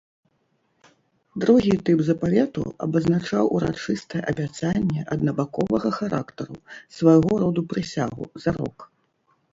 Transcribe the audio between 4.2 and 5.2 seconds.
абяцанне